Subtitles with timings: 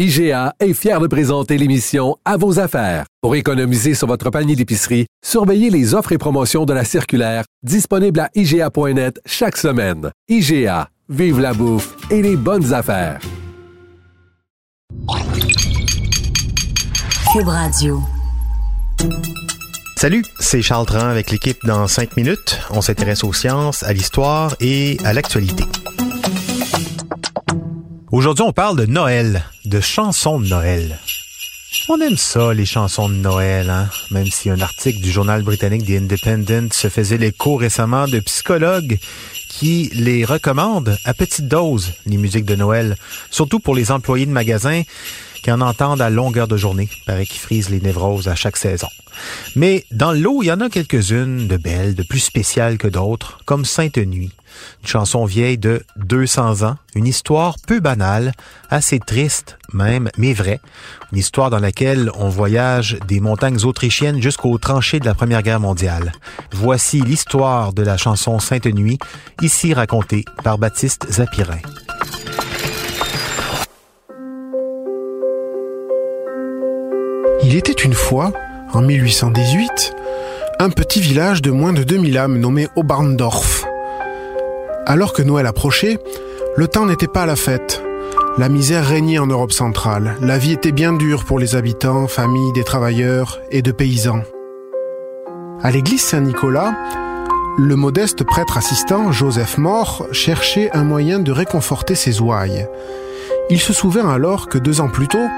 [0.00, 3.04] IGA est fier de présenter l'émission À vos affaires.
[3.20, 8.20] Pour économiser sur votre panier d'épicerie, surveillez les offres et promotions de la circulaire disponible
[8.20, 10.10] à IGA.net chaque semaine.
[10.26, 13.20] IGA, vive la bouffe et les bonnes affaires.
[17.34, 18.00] Cube Radio.
[19.98, 22.58] Salut, c'est Charles Tran avec l'équipe dans 5 minutes.
[22.70, 25.64] On s'intéresse aux sciences, à l'histoire et à l'actualité.
[28.12, 30.98] Aujourd'hui, on parle de Noël, de chansons de Noël.
[31.88, 33.88] On aime ça, les chansons de Noël, hein?
[34.10, 38.98] même si un article du journal britannique The Independent se faisait l'écho récemment de psychologues
[39.48, 42.96] qui les recommandent à petite dose, les musiques de Noël,
[43.30, 44.82] surtout pour les employés de magasins
[45.44, 48.88] qui en entendent à longueur de journée, paraît qu'ils frisent les névroses à chaque saison.
[49.54, 53.38] Mais dans l'eau, il y en a quelques-unes de belles, de plus spéciales que d'autres,
[53.44, 54.32] comme Sainte Nuit,
[54.82, 58.32] une chanson vieille de 200 ans, une histoire peu banale,
[58.70, 60.60] assez triste même, mais vraie,
[61.12, 65.60] une histoire dans laquelle on voyage des montagnes autrichiennes jusqu'aux tranchées de la Première Guerre
[65.60, 66.12] mondiale.
[66.52, 68.98] Voici l'histoire de la chanson Sainte Nuit,
[69.42, 71.58] ici racontée par Baptiste Zapirin.
[77.42, 78.32] Il était une fois,
[78.72, 79.96] en 1818,
[80.60, 83.59] un petit village de moins de 2000 âmes nommé Oberndorf.
[84.90, 86.00] Alors que Noël approchait,
[86.56, 87.80] le temps n'était pas à la fête.
[88.38, 90.16] La misère régnait en Europe centrale.
[90.20, 94.24] La vie était bien dure pour les habitants, familles des travailleurs et de paysans.
[95.62, 96.74] À l'église Saint-Nicolas,
[97.56, 102.66] le modeste prêtre assistant, Joseph Mort, cherchait un moyen de réconforter ses ouailles.
[103.48, 105.28] Il se souvint alors que deux ans plus tôt,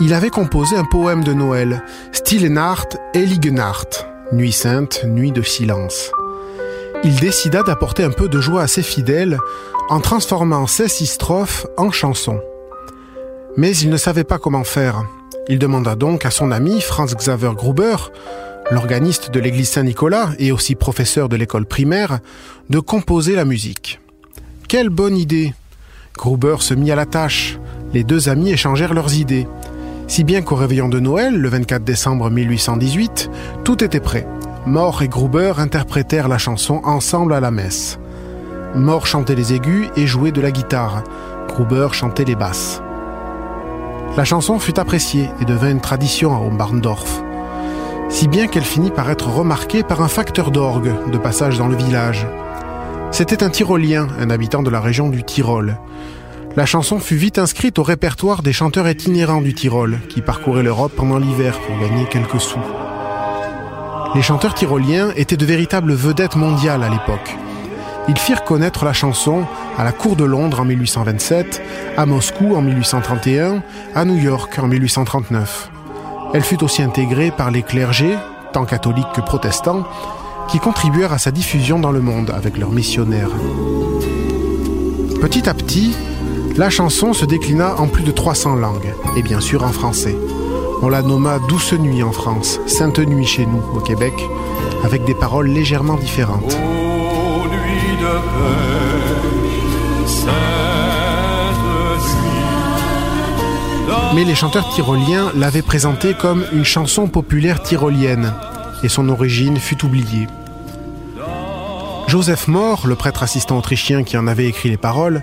[0.00, 6.10] il avait composé un poème de Noël, Stille Nacht, Nacht, Nuit sainte, nuit de silence.
[7.04, 9.38] Il décida d'apporter un peu de joie à ses fidèles
[9.90, 12.40] en transformant ces six strophes en chansons.
[13.58, 15.04] Mais il ne savait pas comment faire.
[15.48, 17.96] Il demanda donc à son ami Franz Xaver Gruber,
[18.70, 22.20] l'organiste de l'église Saint-Nicolas et aussi professeur de l'école primaire,
[22.70, 24.00] de composer la musique.
[24.66, 25.52] Quelle bonne idée
[26.16, 27.58] Gruber se mit à la tâche.
[27.92, 29.46] Les deux amis échangèrent leurs idées.
[30.08, 33.30] Si bien qu'au réveillon de Noël, le 24 décembre 1818,
[33.62, 34.26] tout était prêt.
[34.66, 37.98] Mort et Gruber interprétèrent la chanson ensemble à la messe.
[38.74, 41.04] Mort chantait les aigus et jouait de la guitare.
[41.48, 42.80] Gruber chantait les basses.
[44.16, 47.22] La chanson fut appréciée et devint une tradition à Hombarndorf.
[48.08, 51.76] Si bien qu'elle finit par être remarquée par un facteur d'orgue de passage dans le
[51.76, 52.26] village.
[53.10, 55.76] C'était un Tyrolien, un habitant de la région du Tyrol.
[56.56, 60.92] La chanson fut vite inscrite au répertoire des chanteurs itinérants du Tyrol, qui parcouraient l'Europe
[60.96, 62.60] pendant l'hiver pour gagner quelques sous.
[64.14, 67.36] Les chanteurs tyroliens étaient de véritables vedettes mondiales à l'époque.
[68.08, 69.44] Ils firent connaître la chanson
[69.76, 71.60] à la cour de Londres en 1827,
[71.96, 75.70] à Moscou en 1831, à New York en 1839.
[76.32, 78.16] Elle fut aussi intégrée par les clergés,
[78.52, 79.84] tant catholiques que protestants,
[80.48, 83.30] qui contribuèrent à sa diffusion dans le monde avec leurs missionnaires.
[85.20, 85.92] Petit à petit,
[86.56, 90.14] la chanson se déclina en plus de 300 langues, et bien sûr en français.
[90.82, 94.14] On la nomma Douce Nuit en France, Sainte Nuit chez nous, au Québec,
[94.82, 96.56] avec des paroles légèrement différentes.
[104.14, 108.32] Mais les chanteurs tyroliens l'avaient présentée comme une chanson populaire tyrolienne,
[108.82, 110.28] et son origine fut oubliée.
[112.06, 115.22] Joseph Mohr, le prêtre assistant autrichien qui en avait écrit les paroles,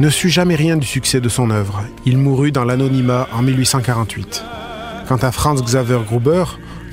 [0.00, 1.84] ne sut jamais rien du succès de son œuvre.
[2.06, 4.44] Il mourut dans l'anonymat en 1848.
[5.08, 6.44] Quant à Franz Xaver Gruber,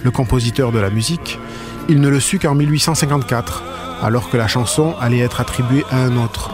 [0.04, 1.40] le compositeur de la musique,
[1.88, 3.64] il ne le sut qu'en 1854,
[4.02, 6.52] alors que la chanson allait être attribuée à un autre.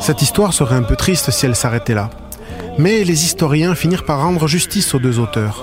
[0.00, 2.08] Cette histoire serait un peu triste si elle s'arrêtait là.
[2.78, 5.62] Mais les historiens finirent par rendre justice aux deux auteurs.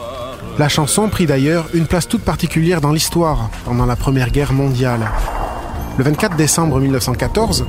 [0.60, 5.10] La chanson prit d'ailleurs une place toute particulière dans l'histoire pendant la Première Guerre mondiale.
[5.98, 7.66] Le 24 décembre 1914,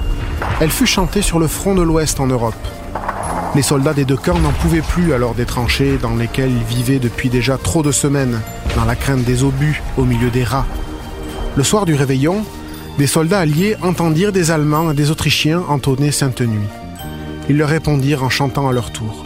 [0.61, 2.55] elle fut chantée sur le front de l'Ouest en Europe.
[3.55, 6.99] Les soldats des deux camps n'en pouvaient plus alors des tranchées dans lesquelles ils vivaient
[6.99, 8.41] depuis déjà trop de semaines,
[8.75, 10.67] dans la crainte des obus au milieu des rats.
[11.57, 12.45] Le soir du réveillon,
[12.99, 16.67] des soldats alliés entendirent des Allemands et des Autrichiens entonner Sainte Nuit.
[17.49, 19.25] Ils leur répondirent en chantant à leur tour.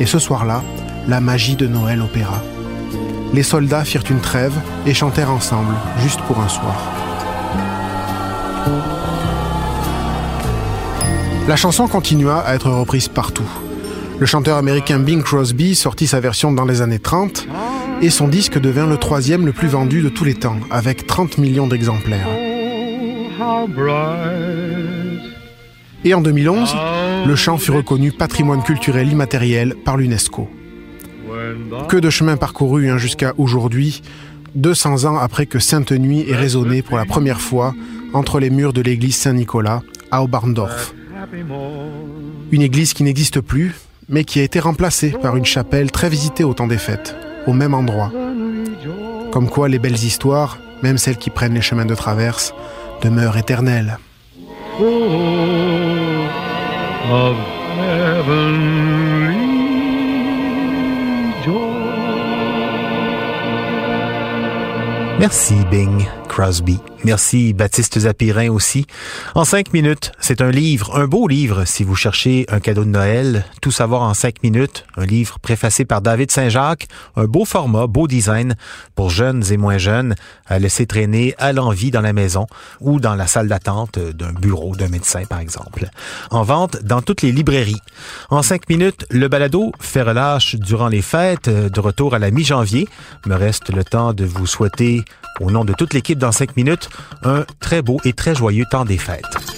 [0.00, 0.64] Et ce soir-là,
[1.06, 2.42] la magie de Noël opéra.
[3.32, 6.74] Les soldats firent une trêve et chantèrent ensemble, juste pour un soir.
[11.48, 13.48] La chanson continua à être reprise partout.
[14.18, 17.48] Le chanteur américain Bing Crosby sortit sa version dans les années 30
[18.02, 21.38] et son disque devint le troisième le plus vendu de tous les temps, avec 30
[21.38, 22.28] millions d'exemplaires.
[26.04, 26.76] Et en 2011,
[27.26, 30.48] le chant fut reconnu patrimoine culturel immatériel par l'UNESCO.
[31.88, 34.02] Que de chemin parcouru hein, jusqu'à aujourd'hui,
[34.54, 37.74] 200 ans après que Sainte Nuit ait résonné pour la première fois
[38.12, 40.94] entre les murs de l'église Saint-Nicolas à Oberndorf.
[42.50, 43.74] Une église qui n'existe plus,
[44.08, 47.16] mais qui a été remplacée par une chapelle très visitée au temps des fêtes,
[47.46, 48.12] au même endroit.
[49.30, 52.52] Comme quoi les belles histoires, même celles qui prennent les chemins de traverse,
[53.02, 53.98] demeurent éternelles.
[65.18, 66.78] Merci Bing Crosby.
[67.02, 68.86] Merci Baptiste Zapirin aussi.
[69.34, 72.90] En cinq minutes, c'est un livre, un beau livre si vous cherchez un cadeau de
[72.90, 73.44] Noël.
[73.60, 74.84] Tout savoir en cinq minutes.
[74.96, 76.86] Un livre préfacé par David Saint-Jacques.
[77.16, 78.54] Un beau format, beau design
[78.94, 80.14] pour jeunes et moins jeunes
[80.46, 82.46] à laisser traîner à l'envie dans la maison
[82.80, 85.88] ou dans la salle d'attente d'un bureau d'un médecin par exemple.
[86.30, 87.80] En vente dans toutes les librairies.
[88.28, 92.86] En cinq minutes, le balado fait relâche durant les fêtes de retour à la mi-janvier.
[93.26, 95.04] Me reste le temps de vous souhaiter
[95.40, 96.88] au nom de toute l'équipe dans cinq minutes,
[97.24, 99.49] un très beau et très joyeux temps des fêtes.